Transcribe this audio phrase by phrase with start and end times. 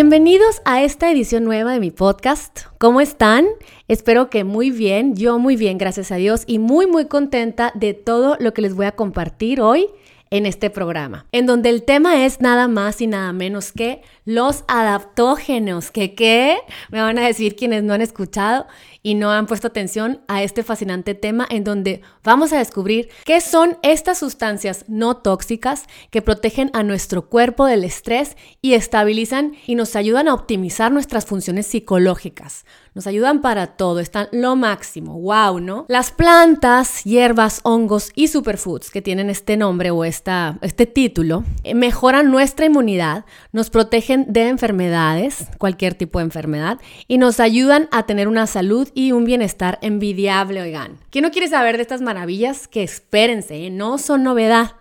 [0.00, 2.66] Bienvenidos a esta edición nueva de mi podcast.
[2.78, 3.46] ¿Cómo están?
[3.88, 7.94] Espero que muy bien, yo muy bien, gracias a Dios, y muy muy contenta de
[7.94, 9.88] todo lo que les voy a compartir hoy
[10.30, 14.62] en este programa, en donde el tema es nada más y nada menos que los
[14.68, 16.58] adaptógenos, que qué,
[16.92, 18.68] me van a decir quienes no han escuchado
[19.02, 23.40] y no han puesto atención a este fascinante tema en donde vamos a descubrir qué
[23.40, 29.74] son estas sustancias no tóxicas que protegen a nuestro cuerpo del estrés y estabilizan y
[29.74, 32.64] nos ayudan a optimizar nuestras funciones psicológicas.
[32.98, 35.86] Nos ayudan para todo, están lo máximo, wow, ¿no?
[35.86, 40.56] Las plantas, hierbas, hongos y superfoods que tienen este nombre o este
[40.92, 47.38] título eh, mejoran nuestra inmunidad, nos protegen de enfermedades, cualquier tipo de enfermedad, y nos
[47.38, 50.98] ayudan a tener una salud y un bienestar envidiable, oigan.
[51.10, 52.66] ¿Quién no quiere saber de estas maravillas?
[52.66, 53.70] Que espérense, ¿eh?
[53.70, 54.72] no son novedad.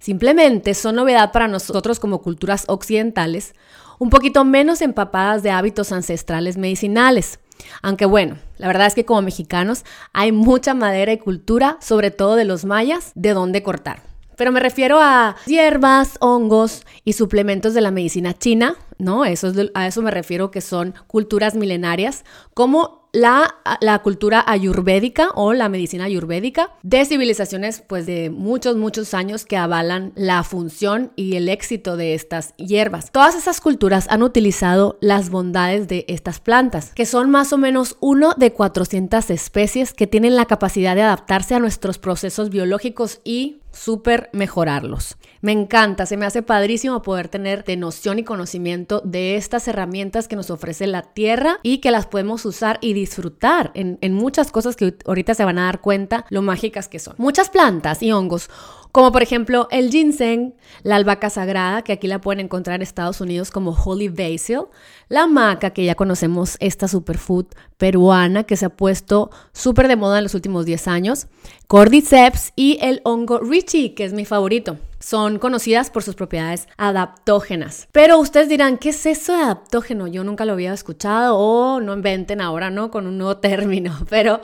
[0.00, 3.54] Simplemente son novedad para nosotros como culturas occidentales,
[3.98, 7.38] un poquito menos empapadas de hábitos ancestrales medicinales.
[7.82, 12.36] Aunque bueno, la verdad es que como mexicanos hay mucha madera y cultura, sobre todo
[12.36, 14.02] de los mayas, de dónde cortar.
[14.36, 19.24] Pero me refiero a hierbas, hongos y suplementos de la medicina china, ¿no?
[19.24, 25.68] Eso a eso me refiero que son culturas milenarias, como la, cultura ayurvédica o la
[25.68, 31.48] medicina ayurvédica de civilizaciones pues de muchos, muchos años que avalan la función y el
[31.48, 33.10] éxito de estas hierbas.
[33.10, 37.96] Todas esas culturas han utilizado las bondades de estas plantas, que son más o menos
[38.00, 43.60] uno de 400 especies que tienen la capacidad de adaptarse a nuestros procesos biológicos y
[43.76, 45.16] súper mejorarlos.
[45.42, 50.28] Me encanta, se me hace padrísimo poder tener de noción y conocimiento de estas herramientas
[50.28, 54.76] que nos ofrece la tierra y que las podemos usar y disfrutar en, muchas cosas
[54.76, 57.14] que ahorita se van a dar cuenta lo mágicas que son.
[57.18, 58.50] Muchas plantas y hongos
[58.96, 63.20] como por ejemplo el ginseng, la albahaca sagrada, que aquí la pueden encontrar en Estados
[63.20, 64.68] Unidos como holy basil,
[65.10, 67.44] la maca, que ya conocemos, esta superfood
[67.76, 71.26] peruana que se ha puesto súper de moda en los últimos 10 años,
[71.66, 74.78] cordyceps y el hongo richie, que es mi favorito.
[74.98, 77.88] Son conocidas por sus propiedades adaptógenas.
[77.92, 80.06] Pero ustedes dirán, ¿qué es eso de adaptógeno?
[80.06, 82.90] Yo nunca lo había escuchado o no inventen ahora, ¿no?
[82.90, 84.40] Con un nuevo término, pero...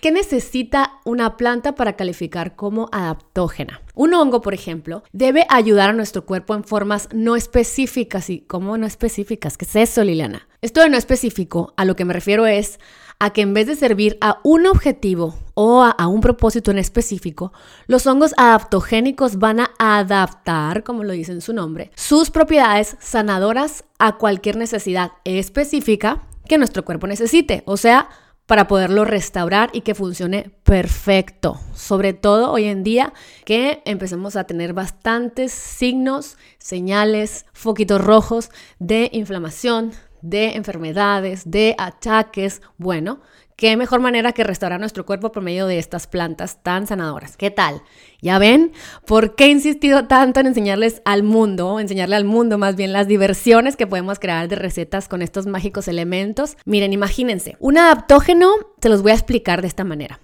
[0.00, 3.80] ¿Qué necesita una planta para calificar como adaptógena?
[3.94, 8.28] Un hongo, por ejemplo, debe ayudar a nuestro cuerpo en formas no específicas.
[8.30, 9.56] ¿Y cómo no específicas?
[9.56, 10.46] ¿Qué es eso, Liliana?
[10.60, 12.78] Esto de no específico, a lo que me refiero es
[13.18, 17.52] a que en vez de servir a un objetivo o a, un propósito en específico,
[17.86, 23.84] los hongos adaptogénicos van a adaptar, como lo dice en su nombre, sus propiedades sanadoras
[23.98, 27.62] a cualquier necesidad específica que nuestro cuerpo necesite.
[27.64, 28.08] O sea,
[28.46, 31.60] para poderlo restaurar y que funcione perfecto.
[31.74, 33.12] Sobre todo hoy en día
[33.44, 39.92] que empecemos a tener bastantes signos, señales, foquitos rojos de inflamación,
[40.28, 42.62] de enfermedades, de achaques.
[42.78, 43.20] Bueno,
[43.56, 47.38] ¿Qué mejor manera que restaurar nuestro cuerpo por medio de estas plantas tan sanadoras?
[47.38, 47.80] ¿Qué tal?
[48.20, 48.72] ¿Ya ven?
[49.06, 53.08] ¿Por qué he insistido tanto en enseñarles al mundo, enseñarle al mundo más bien las
[53.08, 56.58] diversiones que podemos crear de recetas con estos mágicos elementos?
[56.66, 60.20] Miren, imagínense, un adaptógeno te los voy a explicar de esta manera.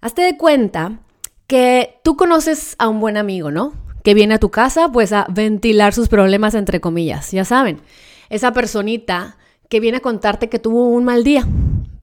[0.00, 1.00] Hazte de cuenta
[1.48, 3.72] que tú conoces a un buen amigo, ¿no?
[4.04, 7.80] Que viene a tu casa pues a ventilar sus problemas entre comillas, ya saben.
[8.30, 9.36] Esa personita
[9.68, 11.46] que viene a contarte que tuvo un mal día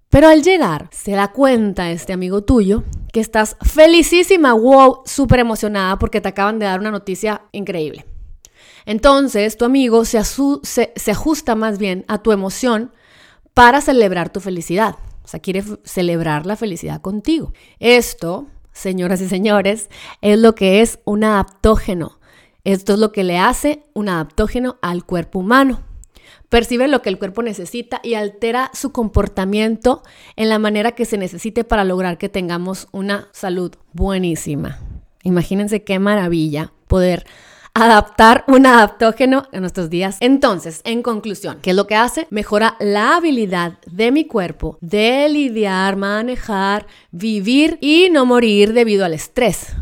[0.09, 5.99] pero al llegar, se da cuenta este amigo tuyo que estás felicísima, wow, súper emocionada
[5.99, 8.05] porque te acaban de dar una noticia increíble.
[8.85, 12.93] Entonces, tu amigo se, se, ajusta más bien a tu emoción
[13.53, 14.95] para celebrar tu felicidad.
[15.23, 17.51] O sea, quiere celebrar la felicidad contigo.
[17.79, 19.89] Esto, señoras y señores,
[20.21, 22.17] es lo que es un adaptógeno.
[22.63, 25.83] Esto es lo que le hace un adaptógeno al cuerpo humano
[26.49, 30.03] percibe lo que el cuerpo necesita y altera su comportamiento
[30.35, 34.79] en la manera que se necesite para lograr que tengamos una salud buenísima.
[35.23, 37.25] Imagínense qué maravilla poder
[37.73, 40.17] adaptar un adaptógeno en nuestros días.
[40.19, 42.27] Entonces, en conclusión, ¿qué es lo que hace?
[42.31, 49.13] Mejora la habilidad de mi cuerpo de lidiar, manejar, vivir y no morir debido al
[49.13, 49.75] estrés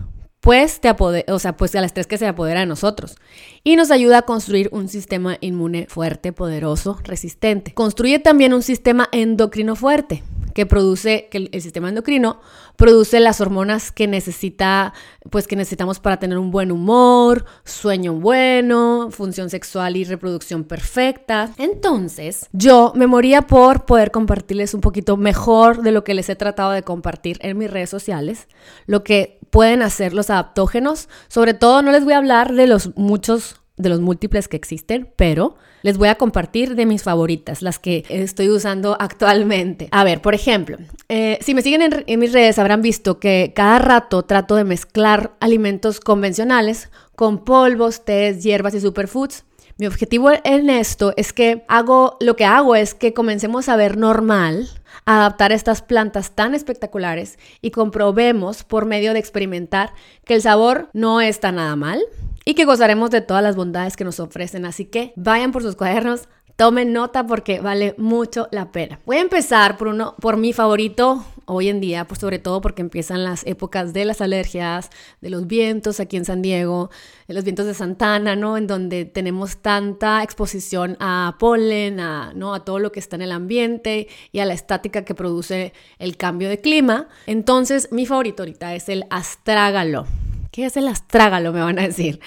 [0.45, 0.93] pues, te
[1.27, 3.15] o sea, pues al estrés que se apodera de nosotros.
[3.63, 7.73] Y nos ayuda a construir un sistema inmune fuerte, poderoso, resistente.
[7.73, 10.21] Construye también un sistema endocrino fuerte
[10.53, 12.39] que produce, que el, sistema endocrino
[12.77, 14.93] produce las hormonas que necesita,
[15.31, 21.51] pues que necesitamos para tener un buen humor, sueño bueno, función sexual y reproducción perfecta.
[21.57, 26.35] Entonces, yo me moría por poder compartirles un poquito mejor de lo que les he
[26.35, 28.47] tratado de compartir en mis redes sociales,
[28.85, 31.07] lo que pueden hacer los adaptógenos.
[31.29, 35.09] Sobre todo, no les voy a hablar de los muchos de los múltiples que existen,
[35.15, 39.87] pero les voy a compartir de mis favoritas, las que estoy usando actualmente.
[39.91, 43.79] A ver, por ejemplo, eh, si me siguen en, mis redes habrán visto que cada
[43.79, 49.45] rato trato de mezclar alimentos convencionales con polvos, tés, hierbas y superfoods.
[49.77, 53.95] Mi objetivo en esto es que hago, lo que hago es que comencemos a ver
[53.95, 54.67] normal
[55.05, 59.93] adaptar estas plantas tan espectaculares y comprobemos por medio de experimentar
[60.25, 62.01] que el sabor no está nada mal,
[62.45, 64.65] y que gozaremos de todas las bondades que nos ofrecen.
[64.65, 68.99] Así que vayan por sus cuadernos, tomen nota porque vale mucho la pena.
[69.05, 72.81] Voy a empezar por uno, por mi favorito hoy en día, pues sobre todo porque
[72.81, 74.89] empiezan las épocas de las alergias,
[75.21, 76.89] de los vientos aquí en San Diego,
[77.27, 78.57] de los vientos de Santana, ¿no?
[78.57, 82.53] En donde tenemos tanta exposición a polen, a, ¿no?
[82.53, 86.17] a todo lo que está en el ambiente y a la estática que produce el
[86.17, 87.07] cambio de clima.
[87.27, 90.05] Entonces, mi favorito ahorita es el astrágalo.
[90.51, 91.51] ¿Qué es el astrágalo?
[91.51, 92.19] Me van a decir.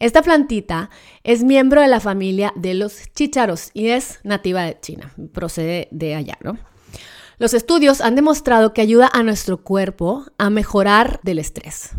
[0.00, 0.88] Esta plantita
[1.24, 6.14] es miembro de la familia de los chícharos y es nativa de China, procede de
[6.14, 6.56] allá, ¿no?
[7.40, 11.92] Los estudios han demostrado que ayuda a nuestro cuerpo a mejorar del estrés.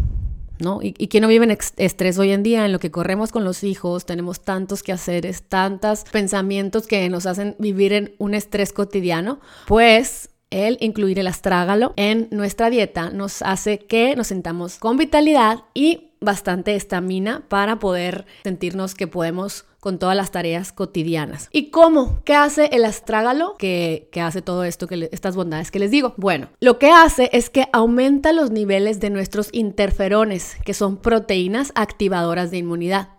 [0.60, 0.84] ¿No?
[0.84, 3.64] Y, y no vive en estrés hoy en día, en lo que corremos con los
[3.64, 9.40] hijos, tenemos tantos que hacer, tantos pensamientos que nos hacen vivir en un estrés cotidiano,
[9.66, 15.63] pues el incluir el astrágalo en nuestra dieta nos hace que nos sentamos con vitalidad
[15.74, 21.50] y bastante estamina para poder sentirnos que podemos con todas las tareas cotidianas.
[21.51, 22.21] ¿Y cómo?
[22.24, 26.13] ¿Qué hace el astrágalo que, hace todo esto, que estas bondades que les digo?
[26.18, 31.71] Bueno, lo que hace es que aumenta los niveles de nuestros interferones, que son proteínas
[31.74, 33.09] activadoras de inmunidad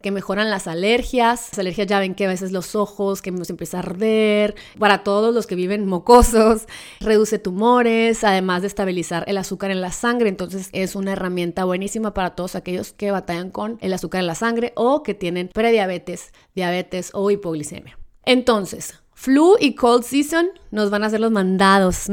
[0.00, 1.48] que mejoran las alergias.
[1.50, 4.54] Las alergias ya ven que a veces los ojos, que nos empieza a arder.
[4.78, 6.66] Para todos los que viven mocosos,
[7.00, 10.28] reduce tumores, además de estabilizar el azúcar en la sangre.
[10.28, 14.34] Entonces es una herramienta buenísima para todos aquellos que batallan con el azúcar en la
[14.34, 17.98] sangre o que tienen prediabetes, diabetes o hipoglicemia.
[18.24, 22.08] Entonces, flu y cold season nos van a hacer los mandados.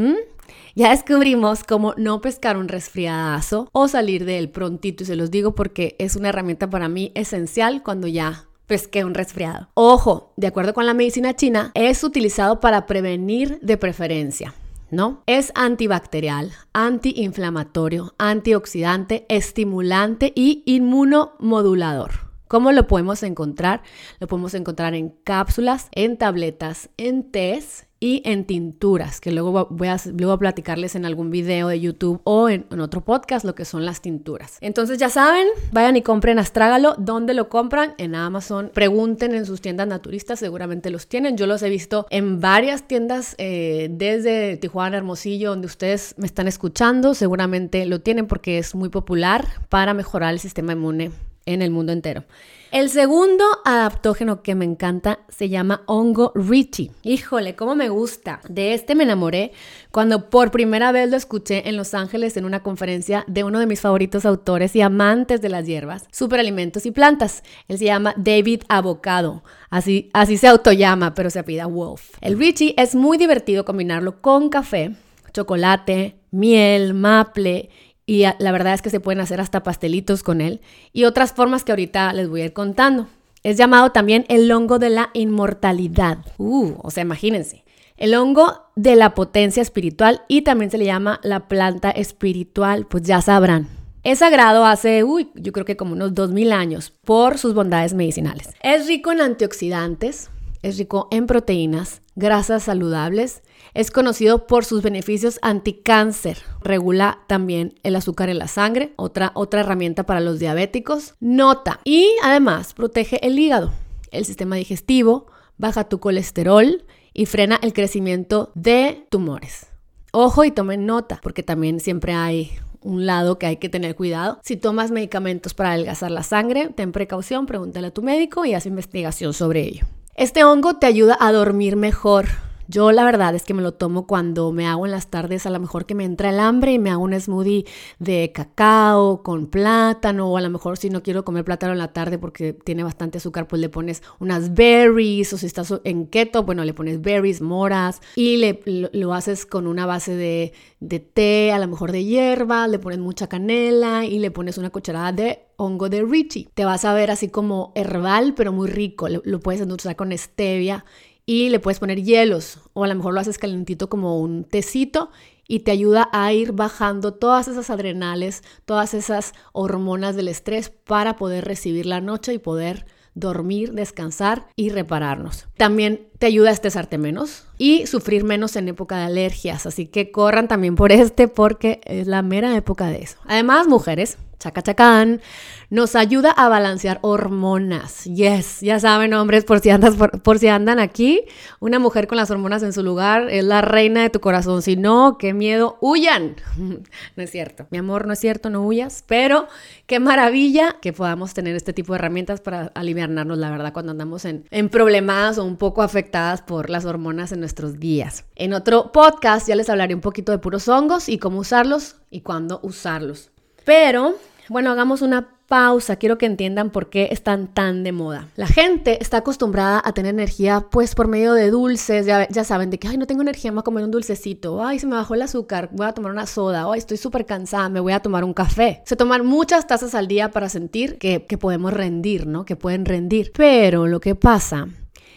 [0.77, 5.31] Ya descubrimos cómo no pescar un resfriadazo o salir de él prontito y se los
[5.31, 9.69] digo porque es una herramienta para mí esencial cuando ya pesqué un resfriado.
[9.73, 14.53] Ojo, de acuerdo con la medicina china, es utilizado para prevenir de preferencia.
[14.91, 15.23] ¿no?
[15.27, 22.25] Es antibacterial, antiinflamatorio, antioxidante, estimulante y inmunomodulador.
[22.49, 23.81] ¿Cómo lo podemos encontrar?
[24.19, 29.87] Lo podemos encontrar en cápsulas, en tabletas, en tés y en tinturas, que luego voy
[29.87, 33.83] a, luego platicarles en algún video de YouTube o en, otro podcast lo que son
[33.83, 34.59] las tinturas.
[34.61, 36.93] Entonces ya saben, vayan y compren Astrágalo.
[36.99, 37.95] ¿Dónde lo compran?
[37.97, 38.69] En Amazon.
[38.71, 41.35] Pregunten en sus tiendas naturistas, seguramente los tienen.
[41.35, 46.47] Yo los he visto en varias tiendas eh, desde Tijuana, Hermosillo, donde ustedes me están
[46.47, 47.15] escuchando.
[47.15, 51.09] Seguramente lo tienen porque es muy popular para mejorar el sistema inmune
[51.45, 52.23] en el mundo entero.
[52.71, 56.91] El segundo adaptógeno que me encanta se llama hongo Richie.
[57.03, 58.41] Híjole, cómo me gusta.
[58.49, 59.53] De este me enamoré
[59.91, 63.67] cuando por primera vez lo escuché en Los Ángeles en una conferencia de uno de
[63.67, 67.43] mis favoritos autores y amantes de las hierbas, superalimentos y plantas.
[67.69, 69.43] Él se llama David Avocado.
[69.69, 72.17] Así, así se autollama, pero se apida Wolf.
[72.19, 74.95] El Richie es muy divertido combinarlo con café,
[75.31, 77.69] chocolate, miel, maple
[78.05, 80.61] y la verdad es que se pueden hacer hasta pastelitos con él
[80.93, 83.07] y otras formas que ahorita les voy a ir contando.
[83.43, 86.19] Es llamado también el hongo de la inmortalidad.
[86.37, 87.63] Uh, o sea, imagínense.
[87.97, 93.03] El hongo de la potencia espiritual y también se le llama la planta espiritual, pues
[93.03, 93.69] ya sabrán.
[94.03, 98.49] Es sagrado hace, uy, yo creo que como unos 2000 años por sus bondades medicinales.
[98.61, 100.29] Es rico en antioxidantes,
[100.61, 103.41] es rico en proteínas, grasas saludables,
[103.75, 109.59] es conocido por sus beneficios anticáncer, regula también el azúcar en la sangre, otra, otra
[109.59, 113.73] herramienta para los diabéticos, nota y además protege el hígado,
[114.11, 115.27] el sistema digestivo,
[115.57, 119.67] baja tu colesterol y frena el crecimiento de tumores.
[120.13, 124.39] Ojo y tomen nota, porque también siempre hay un lado que hay que tener cuidado.
[124.43, 128.65] Si tomas medicamentos para adelgazar la sangre, ten precaución, pregúntale a tu médico y haz
[128.65, 129.85] investigación sobre ello.
[130.15, 132.27] Este hongo te ayuda a dormir mejor.
[132.67, 135.49] Yo la verdad es que me lo tomo cuando me hago en las tardes, a
[135.49, 137.65] lo mejor que me entra el hambre y me hago un smoothie
[137.99, 141.93] de cacao con plátano, o a lo mejor si no quiero comer plátano en la
[141.93, 146.43] tarde porque tiene bastante azúcar, pues le pones unas berries, o si estás en keto,
[146.43, 151.51] bueno, le pones berries, moras, y le, lo, haces con una base de, de té,
[151.51, 155.45] a lo mejor de hierba, le pones mucha canela y le pones una cucharada de
[155.57, 156.49] hongo de Richie.
[156.53, 159.07] Te vas a ver así como herbal, pero muy rico.
[159.09, 160.85] Lo, puedes endulzar con stevia
[161.25, 165.09] y le puedes poner hielos o a lo mejor lo haces calentito como un tecito
[165.47, 171.15] y te ayuda a ir bajando todas esas adrenales, todas esas hormonas del estrés para
[171.15, 175.47] poder recibir la noche y poder dormir, descansar y repararnos.
[175.55, 180.11] También te ayuda a estresarte menos y sufrir menos en época de alergias, así que
[180.11, 183.17] corran también por este porque es la mera época de eso.
[183.25, 185.21] Además, mujeres, chacachacán,
[185.69, 188.03] nos ayuda a balancear hormonas.
[188.05, 191.23] Yes, ya saben, hombres, por si, andas, por, si andan aquí,
[191.59, 194.61] una mujer con las hormonas en su lugar es la reina de tu corazón.
[194.61, 196.35] Si no, qué miedo, huyan.
[197.15, 199.47] No es cierto, mi amor, no es cierto, no huyas, pero
[199.85, 204.25] qué maravilla que podamos tener este tipo de herramientas para aliviarnos, la verdad, cuando andamos
[204.25, 208.25] en, en problemas o un poco afectadas por las hormonas en nuestros días.
[208.35, 212.21] En otro podcast ya les hablaré un poquito de puros hongos y cómo usarlos y
[212.21, 213.31] cuándo usarlos.
[213.65, 214.15] Pero,
[214.47, 215.95] bueno, hagamos una pausa.
[215.97, 218.29] Quiero que entiendan por qué están tan de moda.
[218.35, 222.05] La gente está acostumbrada a tener energía, pues, por medio de dulces.
[222.05, 224.63] Ya, saben, de que, ay, no tengo energía, me voy a comer un dulcecito.
[224.63, 226.71] Ay, se me bajó el azúcar, voy a tomar una soda.
[226.71, 228.81] Ay, estoy súper cansada, me voy a tomar un café.
[228.85, 232.45] Se toman muchas tazas al día para sentir que, que podemos rendir, ¿no?
[232.45, 233.31] Que pueden rendir.
[233.35, 234.67] Pero lo que pasa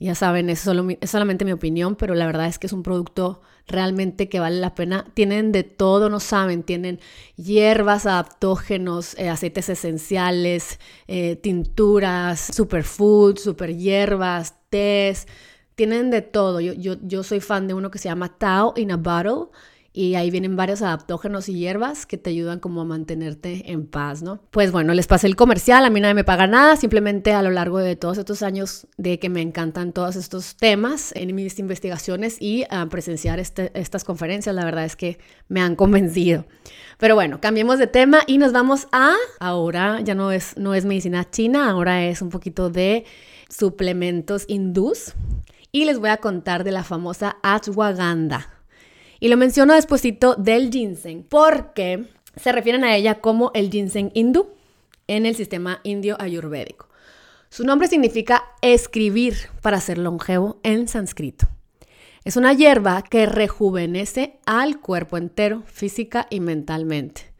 [0.00, 2.82] ya saben, es, solo, es solamente mi opinión, pero la verdad es que es un
[2.82, 5.06] producto realmente que vale la pena.
[5.14, 7.00] Tienen de todo, no saben, tienen
[7.36, 15.26] hierbas, adaptógenos, eh, aceites esenciales, eh, tinturas, superfoods, super hierbas, tés,
[15.74, 16.60] tienen de todo.
[16.60, 19.50] Yo, yo, yo soy fan de uno que se llama Tao in a Bottle
[19.98, 24.22] y ahí vienen varios adaptógenos y hierbas que te ayudan como a mantenerte en paz,
[24.22, 24.40] ¿no?
[24.52, 27.50] Pues bueno, les pasé el comercial, a mí nadie me paga nada, simplemente a lo
[27.50, 32.40] largo de todos estos años de que me encantan todos estos temas en mis investigaciones
[32.40, 36.46] y a presenciar este, estas conferencias, la verdad es que me han convencido.
[36.98, 40.84] Pero bueno, cambiemos de tema y nos vamos a, ahora ya no es, no es
[40.84, 43.04] medicina china, ahora es un poquito de
[43.48, 45.14] suplementos hindús
[45.72, 48.57] y les voy a contar de la famosa ashwagandha.
[49.20, 52.04] Y lo menciono despuesito del ginseng porque
[52.36, 54.48] se refieren a ella como el ginseng hindú
[55.06, 56.88] en el sistema indio ayurvédico.
[57.50, 61.48] Su nombre significa escribir para ser longevo en sánscrito.
[62.24, 67.32] Es una hierba que rejuvenece al cuerpo entero, física y mentalmente,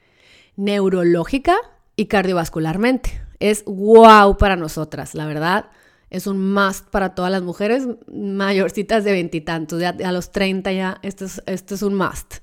[0.57, 1.57] neurológica
[1.95, 3.21] y cardiovascularmente.
[3.39, 5.67] Es wow para nosotras, la verdad
[6.11, 11.25] es un must para todas las mujeres mayorcitas de veintitantos, a los 30 ya, esto
[11.25, 12.37] es, esto es un must.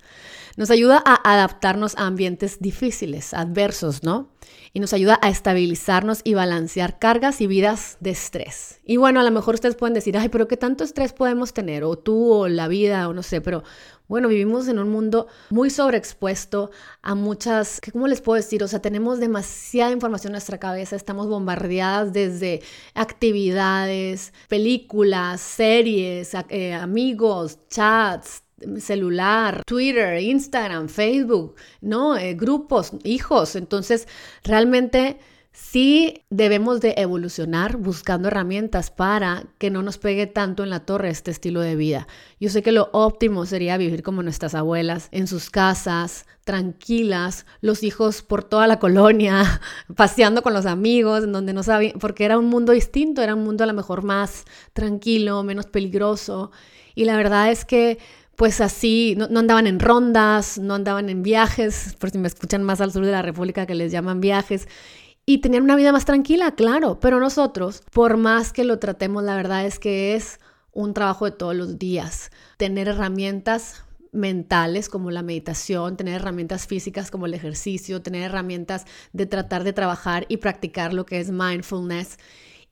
[0.58, 4.30] Nos ayuda a adaptarnos a ambientes difíciles, adversos, ¿no?
[4.72, 8.80] Y nos ayuda a estabilizarnos y balancear cargas y vidas de estrés.
[8.86, 11.84] Y bueno, a lo mejor ustedes pueden decir, ay, pero ¿qué tanto estrés podemos tener?
[11.84, 13.64] O tú, o la vida, o no sé, pero
[14.08, 16.72] bueno, vivimos en un mundo muy sobreexpuesto
[17.02, 18.64] a muchas, ¿cómo les puedo decir?
[18.64, 22.62] O sea, tenemos demasiada información en nuestra cabeza, estamos bombardeadas desde
[22.94, 28.44] actividades, películas, series, eh, amigos, chats,
[28.78, 32.16] celular, Twitter, Instagram, Facebook, ¿no?
[32.18, 33.56] Eh, grupos, hijos.
[33.56, 34.08] Entonces,
[34.44, 35.20] realmente
[35.56, 41.10] sí debemos de evolucionar buscando herramientas para que no nos pegue tanto en la torre
[41.10, 42.08] este estilo de vida.
[42.40, 47.84] Yo sé que lo óptimo sería vivir como nuestras abuelas, en sus casas, tranquilas, los
[47.84, 49.62] hijos por toda la colonia,
[49.96, 53.64] paseando con los amigos, donde no sabían, porque era un mundo distinto, era un mundo
[53.64, 54.44] a lo mejor más
[54.74, 56.52] tranquilo, menos peligroso.
[56.96, 57.98] Y la verdad es que
[58.36, 62.82] pues así, no, andaban en rondas, no andaban en viajes, por si me escuchan más
[62.82, 64.68] al sur de la República que les llaman viajes,
[65.26, 69.36] y tenían una vida más tranquila, claro, pero nosotros, por más que lo tratemos, la
[69.36, 70.40] verdad es que es
[70.72, 77.12] un trabajo de todos los días, tener herramientas mentales como la meditación, tener herramientas físicas
[77.12, 82.18] como el ejercicio, tener herramientas de tratar de trabajar y practicar lo que es mindfulness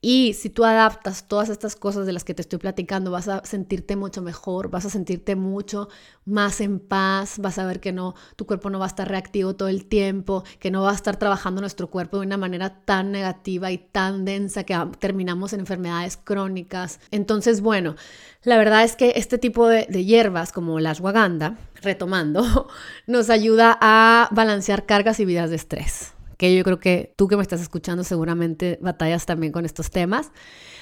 [0.05, 3.41] y si tú adaptas todas estas cosas de las que te estoy platicando, vas a
[3.45, 5.87] sentirte mucho mejor, vas a sentirte mucho
[6.25, 9.55] más en paz, vas a ver que no, tu cuerpo no va a estar reactivo
[9.55, 13.13] todo el tiempo, que no va a estar trabajando nuestro cuerpo de una manera tan
[13.13, 16.99] negativa y tan densa que terminamos en enfermedades crónicas.
[17.09, 17.95] Entonces, bueno,
[18.43, 22.67] la verdad es que este tipo de, hierbas como la ashwagandha, retomando,
[23.07, 27.35] nos ayuda a balancear cargas y vidas de estrés que yo creo que tú que
[27.35, 30.31] me estás escuchando seguramente batallas también con estos temas.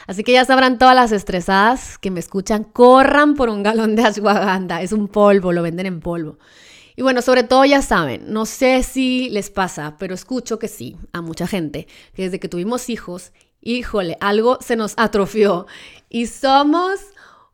[0.07, 4.03] Así que ya sabrán todas las estresadas que me escuchan, corran por un galón de
[4.03, 6.39] ashwagandha, es un polvo, lo venden en polvo.
[6.95, 10.97] Y bueno, sobre todo ya saben, no sé si les pasa, pero escucho que sí,
[11.13, 13.31] a mucha gente, que desde que tuvimos hijos,
[13.61, 15.67] híjole, algo se nos atrofió
[16.09, 16.99] y somos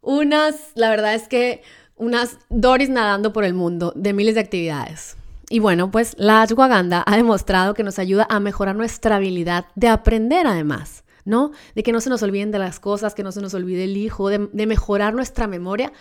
[0.02, 1.62] unas, la verdad es que
[1.96, 5.17] unas Doris nadando por el mundo de miles de actividades.
[5.50, 9.88] Y bueno, pues la ashwagandha ha demostrado que nos ayuda a mejorar nuestra habilidad de
[9.88, 11.52] aprender además, ¿no?
[11.74, 13.96] De que no se nos olviden de las cosas, que no se nos olvide el
[13.96, 15.94] hijo, de, mejorar nuestra memoria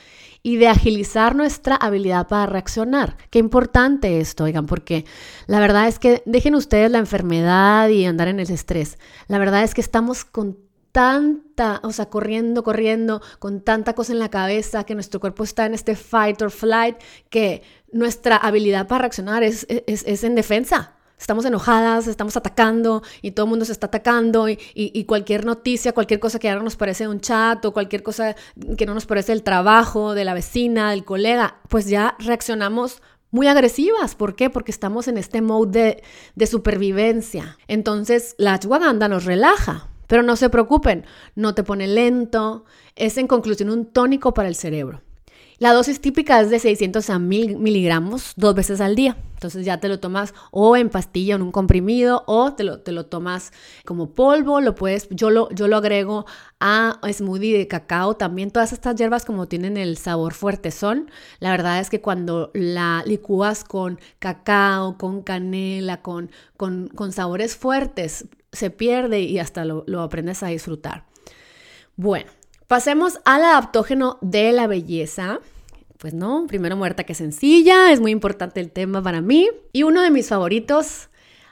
[0.42, 3.16] y de agilizar nuestra habilidad para reaccionar.
[3.30, 5.04] Qué importante esto, oigan, porque
[5.46, 8.98] la verdad es que dejen ustedes la enfermedad y andar en el estrés.
[9.28, 10.58] La verdad es que estamos con
[10.96, 15.66] tanta, o sea, corriendo, corriendo, con tanta cosa en la cabeza, que nuestro cuerpo está
[15.66, 16.96] en este fight or flight,
[17.28, 17.62] que
[17.96, 20.92] nuestra habilidad para reaccionar es, es, en defensa.
[21.18, 25.92] Estamos enojadas, estamos atacando y todo el mundo se está atacando y, y, cualquier noticia,
[25.92, 28.36] cualquier cosa que no nos parece un chat o cualquier cosa
[28.76, 33.00] que no nos parece el trabajo de la vecina, del colega, pues ya reaccionamos
[33.30, 34.14] muy agresivas.
[34.14, 34.50] ¿Por qué?
[34.50, 36.02] Porque estamos en este mode de,
[36.34, 37.56] de supervivencia.
[37.66, 43.26] Entonces la ashwagandha nos relaja, pero no se preocupen, no te pone lento, es en
[43.26, 45.00] conclusión un tónico para el cerebro.
[45.58, 49.16] La dosis típica es de 600 a 1000 miligramos dos veces al día.
[49.32, 52.92] Entonces ya te lo tomas o en pastilla, en un comprimido, o te lo, te
[52.92, 53.52] lo tomas
[53.86, 54.60] como polvo.
[54.60, 56.26] Lo puedes, yo lo, yo lo agrego
[56.60, 58.16] a smoothie de cacao.
[58.16, 61.10] También todas estas hierbas como tienen el sabor fuerte son.
[61.38, 67.56] La verdad es que cuando la licúas con cacao, con canela, con, con, con sabores
[67.56, 71.04] fuertes, se pierde y hasta lo, lo aprendes a disfrutar.
[71.96, 72.30] Bueno,
[72.66, 75.40] pasemos al adaptógeno de la belleza.
[75.98, 79.48] Pues no, primero muerta que sencilla, es muy importante el tema para mí.
[79.72, 81.08] Y uno de mis favoritos,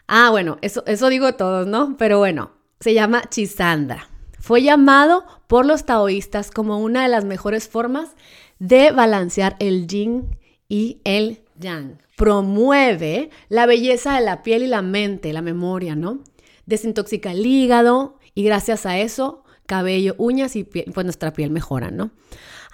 [0.07, 1.97] ah, bueno, eso, eso digo todos, ¿no?
[1.97, 4.09] Pero bueno, se llama Chisandra.
[4.39, 8.11] Fue llamado por los taoístas como una de las mejores formas
[8.59, 10.37] de balancear el yin
[10.69, 11.99] y el yang.
[12.17, 16.21] Promueve la belleza de la piel y la mente, la memoria, ¿no?
[16.67, 22.11] desintoxica el hígado y gracias a eso cabello, uñas y pues nuestra piel mejora, ¿no?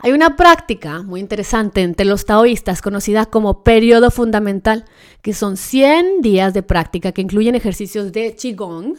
[0.03, 4.87] Hay una práctica muy interesante entre los taoístas conocida como periodo fundamental,
[5.21, 8.97] que son 100 días de práctica que incluyen ejercicios de qigong,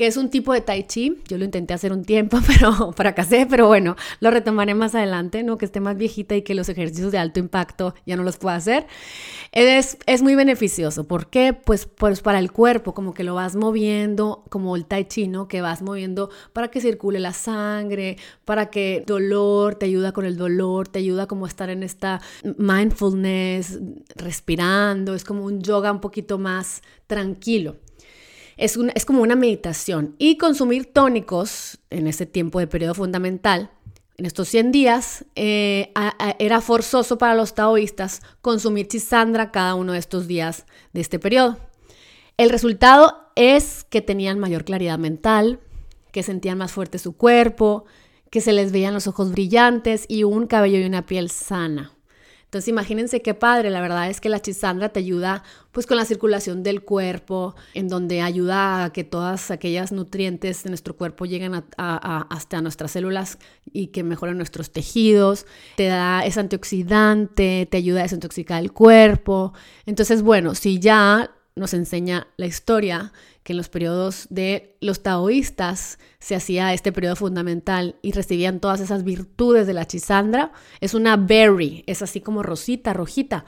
[0.00, 1.18] que es un tipo de tai chi.
[1.28, 5.58] Yo lo intenté hacer un tiempo, pero fracasé, pero bueno, lo retomaré más adelante, ¿no?
[5.58, 8.56] Que esté más viejita y que los ejercicios de alto impacto ya no los pueda
[8.56, 8.86] hacer.
[9.52, 11.06] Es, es muy beneficioso.
[11.06, 11.52] ¿Por qué?
[11.52, 15.48] Pues, pues para el cuerpo, como que lo vas moviendo, como el tai chi, ¿no?
[15.48, 20.38] Que vas moviendo para que circule la sangre, para que dolor, te ayuda con el
[20.38, 22.22] dolor, te ayuda como a estar en esta
[22.56, 23.78] mindfulness,
[24.16, 27.76] respirando, es como un yoga un poquito más tranquilo.
[28.60, 30.14] Es, es como una meditación.
[30.18, 33.70] Y consumir tónicos en ese tiempo de periodo fundamental,
[34.20, 35.94] en estos 100 días, eh,
[36.38, 41.58] era forzoso para los taoístas consumir chisandra cada uno de estos días de este periodo.
[42.36, 45.60] El resultado es que tenían mayor claridad mental,
[46.12, 47.86] que sentían más fuerte su cuerpo,
[48.30, 51.94] que se les veían los ojos brillantes y un cabello y una piel sana.
[52.50, 56.04] Entonces imagínense qué padre, la verdad es que la chisandra te ayuda pues con la
[56.04, 61.62] circulación del cuerpo, en donde ayuda a que todas aquellas nutrientes de nuestro cuerpo lleguen
[61.76, 63.38] hasta nuestras células
[63.72, 69.52] y que mejoren nuestros tejidos, te da, es antioxidante, te ayuda a desintoxicar el cuerpo.
[69.86, 75.98] Entonces, bueno, si ya nos enseña la historia que en los periodos de los taoístas
[76.18, 80.52] se hacía este periodo fundamental y recibían todas esas virtudes de la chisandra.
[80.80, 83.44] Es una berry, es así como rosita, rojita.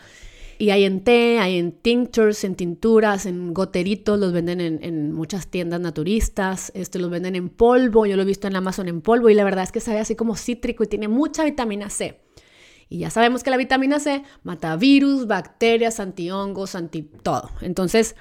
[0.59, 5.49] Y hay en té, hay en tinctures, en tinturas, en goteritos, los venden en, muchas
[5.49, 9.29] tiendas naturistas, este, los venden en polvo, yo lo he visto en Amazon en polvo
[9.29, 12.22] y la verdad es que sabe así como cítrico y tiene mucha vitamina C.
[12.93, 17.49] Y ya sabemos que la vitamina C mata virus, bacterias, antihongos, anti todo.
[17.63, 18.17] Entonces,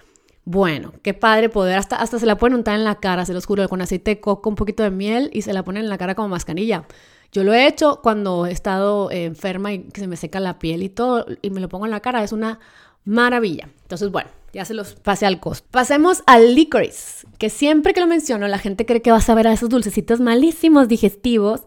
[0.46, 3.46] bueno, qué padre poder, hasta, hasta se la pueden untar en la cara, se los
[3.46, 6.16] juro, con aceite coco, un poquito de miel y se la ponen en la cara
[6.16, 6.86] como mascarilla.
[7.34, 10.58] Yo lo he hecho cuando he estado eh, enferma y que se me seca la
[10.58, 12.60] piel y todo, y me lo pongo en la cara, es una
[13.04, 13.68] maravilla.
[13.82, 15.68] Entonces, bueno, ya se los pasé al costo.
[15.70, 19.48] Pasemos al licorice, que siempre que lo menciono la gente cree que vas a ver
[19.48, 21.64] a esos dulcecitos malísimos digestivos,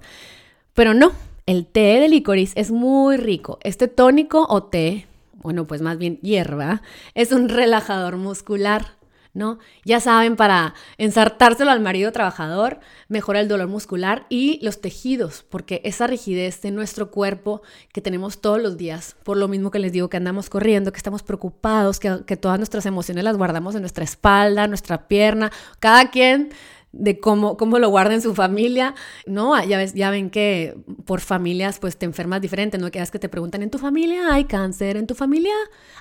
[0.72, 1.12] pero no,
[1.46, 3.58] el té de licorice es muy rico.
[3.62, 6.82] Este tónico o té, bueno, pues más bien hierba,
[7.14, 8.96] es un relajador muscular.
[9.34, 9.58] ¿no?
[9.84, 12.78] Ya saben, para ensartárselo al marido trabajador,
[13.08, 17.60] mejora el dolor muscular y los tejidos, porque esa rigidez de nuestro cuerpo
[17.92, 20.98] que tenemos todos los días, por lo mismo que les digo que andamos corriendo, que
[20.98, 26.12] estamos preocupados, que, que todas nuestras emociones las guardamos en nuestra espalda, nuestra pierna, cada
[26.12, 26.50] quien
[26.96, 28.94] de cómo, cómo lo guarda en su familia,
[29.26, 29.62] ¿no?
[29.64, 32.90] Ya, ves, ya ven que por familias pues te enfermas diferente, ¿no?
[32.90, 34.96] Que que te preguntan, ¿en tu familia hay cáncer?
[34.96, 35.52] ¿En tu familia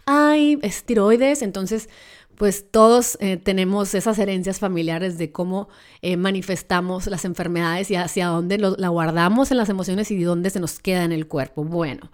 [0.06, 1.42] hay esteroides?
[1.42, 1.90] Entonces,
[2.36, 5.68] pues todos eh, tenemos esas herencias familiares de cómo
[6.02, 10.60] eh, manifestamos las enfermedades y hacia dónde la guardamos en las emociones y dónde se
[10.60, 11.64] nos queda en el cuerpo.
[11.64, 12.12] Bueno,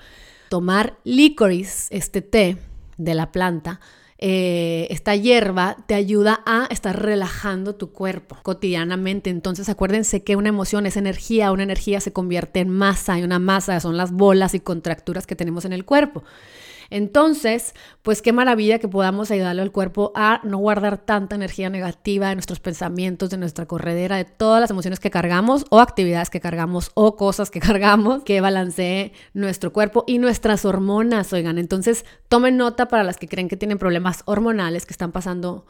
[0.49, 2.57] tomar licorice, este té
[2.97, 3.79] de la planta,
[4.21, 9.29] eh, esta hierba te ayuda a estar relajando tu cuerpo cotidianamente.
[9.29, 13.39] Entonces acuérdense que una emoción es energía, una energía se convierte en masa y una
[13.39, 16.23] masa son las bolas y contracturas que tenemos en el cuerpo.
[16.89, 22.29] Entonces, pues qué maravilla que podamos ayudarle al cuerpo a no guardar tanta energía negativa
[22.29, 26.39] de nuestros pensamientos, de nuestra corredera, de todas las emociones que cargamos o actividades que
[26.39, 31.57] cargamos o cosas que cargamos, que balancee nuestro cuerpo y nuestras hormonas, oigan.
[31.57, 35.65] Entonces, tomen nota para las que creen que tienen problemas hormonales, que están pasando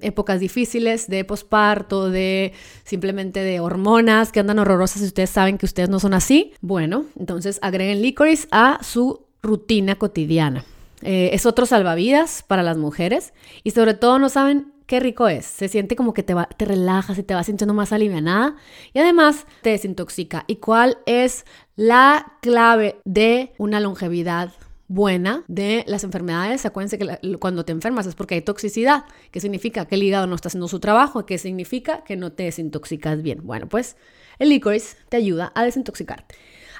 [0.00, 2.52] épocas difíciles de posparto, de
[2.84, 6.52] simplemente de hormonas que andan horrorosas y ustedes saben que ustedes no son así.
[6.60, 10.64] Bueno, entonces agreguen licorice a su rutina cotidiana.
[11.02, 13.32] Eh, es otro salvavidas para las mujeres
[13.64, 15.46] y sobre todo no saben qué rico es.
[15.46, 18.56] Se siente como que te, va, te relajas y te vas sintiendo más alivianada
[18.92, 20.44] y además te desintoxica.
[20.46, 24.52] ¿Y cuál es la clave de una longevidad
[24.92, 26.66] buena de las enfermedades.
[26.66, 29.04] Acuérdense que cuando te enfermas es porque hay toxicidad.
[29.30, 29.86] ¿Qué significa?
[29.86, 31.24] Que el hígado no está haciendo su trabajo.
[31.24, 32.04] ¿Qué significa?
[32.04, 33.40] Que no te desintoxicas bien.
[33.42, 33.96] Bueno, pues
[34.38, 36.34] el licorice te ayuda a desintoxicarte.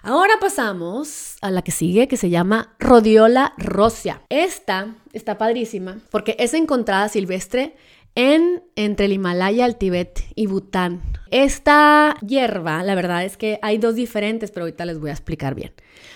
[0.04, 4.22] Ahora pasamos a la que sigue, que se llama Rhodiola rosea.
[4.30, 7.76] Esta está padrísima porque es encontrada silvestre
[8.16, 11.02] en entre el Himalaya, el Tíbet y Bután.
[11.30, 15.54] Esta hierba, la verdad es que hay dos diferentes, pero ahorita les voy a explicar
[15.54, 15.72] bien.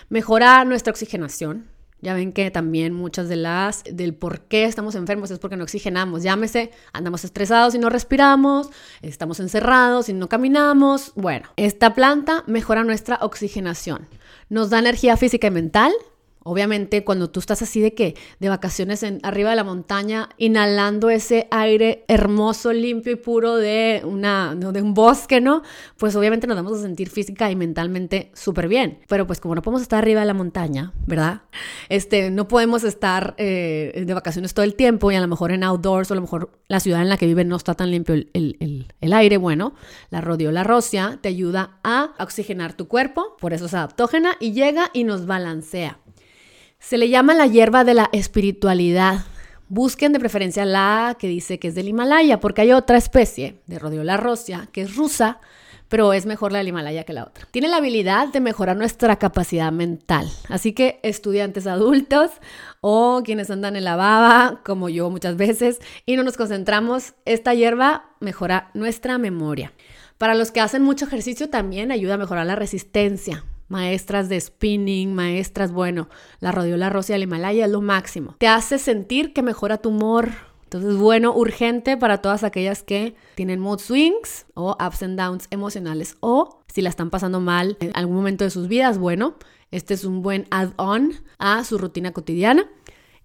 [0.08, 1.68] Mejora nuestra oxigenación,
[2.00, 5.64] ya ven que también muchas de las del por qué estamos enfermos es porque no
[5.64, 6.22] oxigenamos.
[6.22, 8.68] Llámese, andamos estresados y no respiramos,
[9.02, 11.12] estamos encerrados y no caminamos.
[11.14, 14.08] Bueno, esta planta mejora nuestra oxigenación.
[14.48, 15.92] Nos da energía física y mental,
[16.48, 21.10] Obviamente, cuando tú estás así de que de vacaciones en, arriba de la montaña, inhalando
[21.10, 25.62] ese aire hermoso, limpio y puro de, una, de un bosque, ¿no?
[25.96, 29.00] Pues obviamente nos vamos a sentir física y mentalmente súper bien.
[29.08, 31.42] Pero pues como no podemos estar arriba de la montaña, ¿verdad?
[31.88, 35.64] Este, no podemos estar eh, de vacaciones todo el tiempo y a lo mejor en
[35.64, 38.14] outdoors o a lo mejor la ciudad en la que viven no está tan limpio
[38.14, 39.36] el, el, el aire.
[39.36, 39.74] Bueno,
[40.10, 44.90] la rodiola rosia te ayuda a oxigenar tu cuerpo, por eso es adaptógena y llega
[44.92, 45.98] y nos balancea.
[46.78, 49.24] Se le llama la hierba de la espiritualidad.
[49.68, 53.80] Busquen de preferencia la que dice que es del Himalaya, porque hay otra especie de
[53.80, 55.40] Rhodiola rosea que es rusa,
[55.88, 57.48] pero es mejor la del Himalaya que la otra.
[57.50, 60.30] Tiene la habilidad de mejorar nuestra capacidad mental.
[60.48, 62.30] Así que estudiantes adultos
[62.80, 67.52] o quienes andan en la baba, como yo muchas veces, y no nos concentramos, esta
[67.54, 69.72] hierba mejora nuestra memoria.
[70.18, 75.14] Para los que hacen mucho ejercicio también ayuda a mejorar la resistencia maestras de spinning,
[75.14, 76.08] maestras, bueno,
[76.40, 78.36] la rodiola rosa del Himalaya es lo máximo.
[78.38, 80.30] Te hace sentir que mejora tu humor.
[80.64, 86.16] Entonces, bueno, urgente para todas aquellas que tienen mood swings o ups and downs emocionales
[86.20, 89.36] o si la están pasando mal en algún momento de sus vidas, bueno,
[89.70, 92.68] este es un buen add-on a su rutina cotidiana.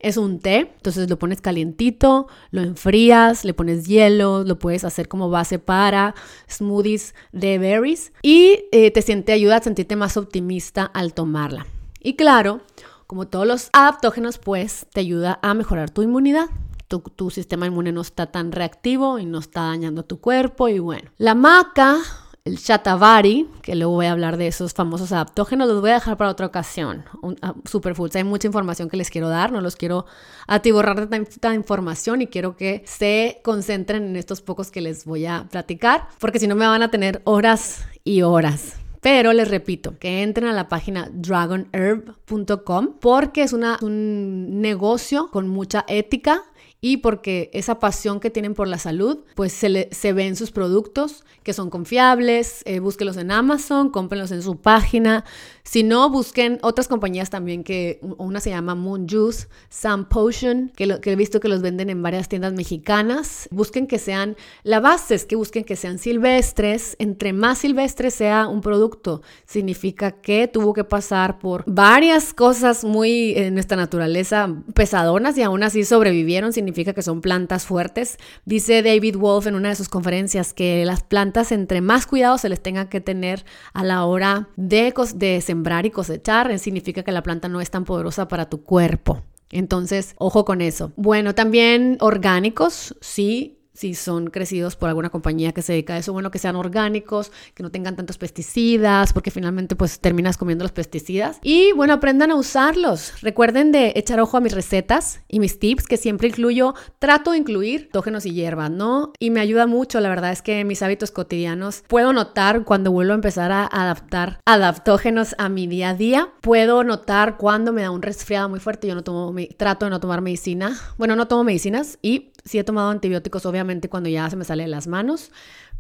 [0.01, 5.07] Es un té, entonces lo pones calientito, lo enfrías, le pones hielo, lo puedes hacer
[5.07, 6.15] como base para
[6.49, 11.67] smoothies de berries y eh, te siente ayuda a sentirte más optimista al tomarla.
[11.99, 12.61] Y claro,
[13.05, 16.47] como todos los adaptógenos, pues te ayuda a mejorar tu inmunidad.
[16.87, 20.79] Tu, tu, sistema inmune no está tan reactivo y no está dañando tu cuerpo y
[20.79, 21.11] bueno.
[21.17, 21.99] La maca
[22.43, 26.17] el Shatavari, que luego voy a hablar de esos famosos adaptógenos, los voy a dejar
[26.17, 27.05] para otra ocasión.
[27.21, 30.05] Uh, superfoods, hay mucha información que les quiero dar, no los quiero
[30.47, 35.27] atiborrar de tanta información y quiero que se concentren en estos pocos que les voy
[35.27, 38.77] a platicar, porque si no me van a tener horas y horas.
[39.01, 45.47] Pero les repito, que entren a la página dragonherb.com porque es una, un negocio con
[45.47, 46.43] mucha ética
[46.83, 50.35] y porque esa pasión que tienen por la salud, pues se, le, se ve en
[50.35, 55.23] sus productos, que son confiables, eh, búsquenlos en Amazon, cómprenlos en su página.
[55.63, 60.99] Si no, busquen otras compañías también que una se llama Moon Juice, Sun Potion, que,
[61.01, 63.47] que he visto que los venden en varias tiendas mexicanas.
[63.51, 66.95] Busquen que sean, la base es que busquen que sean silvestres.
[66.97, 73.33] Entre más silvestre sea un producto, significa que tuvo que pasar por varias cosas muy
[73.35, 78.17] en nuestra naturaleza pesadonas y aún así sobrevivieron significa que son plantas fuertes.
[78.45, 82.49] Dice David Wolf en una de sus conferencias que las plantas entre más cuidado se
[82.49, 87.23] les tenga que tener a la hora de, de sembrar y cosechar, significa que la
[87.23, 89.21] planta no es tan poderosa para tu cuerpo.
[89.49, 90.93] Entonces, ojo con eso.
[90.95, 96.13] Bueno, también orgánicos, sí, si son crecidos por alguna compañía que se dedica a eso,
[96.13, 100.71] bueno, que sean orgánicos, que no tengan tantos pesticidas, porque finalmente pues terminas comiendo los
[100.71, 101.39] pesticidas.
[101.41, 103.21] Y bueno, aprendan a usarlos.
[103.21, 107.37] Recuerden de echar ojo a mis recetas y mis tips, que siempre incluyo, trato de
[107.37, 109.13] incluir tógenos y hierbas, ¿no?
[109.19, 113.13] Y me ayuda mucho, la verdad es que mis hábitos cotidianos puedo notar cuando vuelvo
[113.13, 117.91] a empezar a adaptar adaptógenos a mi día a día, puedo notar cuando me da
[117.91, 121.43] un resfriado muy fuerte, yo no tomo, trato de no tomar medicina, bueno, no tomo
[121.43, 125.31] medicinas y sí he tomado antibióticos, obviamente, cuando ya se me sale de las manos.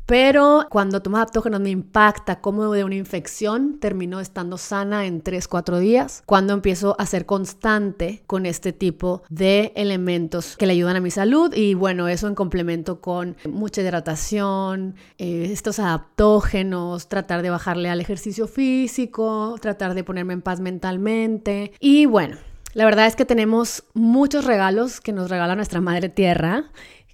[0.05, 5.47] Pero cuando tomo adaptógenos me impacta cómo de una infección termino estando sana en 3,
[5.47, 6.23] 4 días.
[6.25, 11.11] Cuando empiezo a ser constante con este tipo de elementos que le ayudan a mi
[11.11, 11.53] salud.
[11.53, 18.01] Y bueno, eso en complemento con mucha hidratación, eh, estos adaptógenos, tratar de bajarle al
[18.01, 21.71] ejercicio físico, tratar de ponerme en paz mentalmente.
[21.79, 22.37] Y bueno,
[22.73, 26.65] la verdad es que tenemos muchos regalos que nos regala nuestra Madre Tierra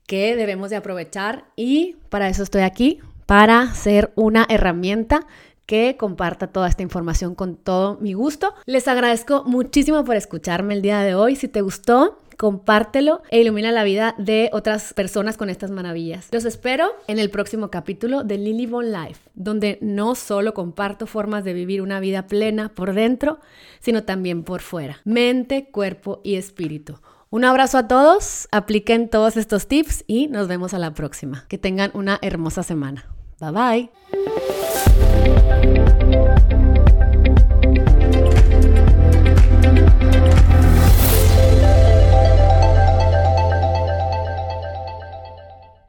[0.06, 5.28] que debemos de aprovechar y para eso estoy aquí, para ser una herramienta
[5.66, 8.54] que comparta toda esta información con todo mi gusto.
[8.66, 11.36] Les agradezco muchísimo por escucharme el día de hoy.
[11.36, 16.30] Si te gustó, compártelo e ilumina la vida de otras personas con estas maravillas.
[16.32, 21.54] Los espero en el próximo capítulo de Lily Life, donde no solo comparto formas de
[21.54, 23.40] vivir una vida plena por dentro,
[23.80, 27.00] sino también por fuera, mente, cuerpo y espíritu.
[27.30, 31.46] Un abrazo a todos, apliquen todos estos tips y nos vemos a la próxima.
[31.50, 33.06] Que tengan una hermosa semana.
[33.40, 33.90] Bye
[35.62, 35.77] bye.